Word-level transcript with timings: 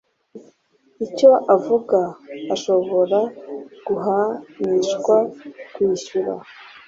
icyo 1.05 1.31
avuga 1.55 1.99
ashobora 2.55 3.19
guhanishwa 3.87 5.15
kwishyura 5.73 6.33